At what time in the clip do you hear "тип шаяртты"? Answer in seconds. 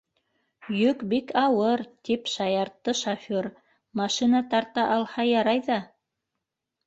2.07-2.91